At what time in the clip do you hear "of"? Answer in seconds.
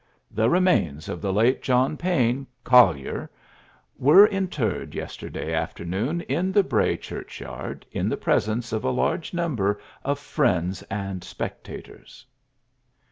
1.09-1.21, 8.73-8.83, 10.03-10.17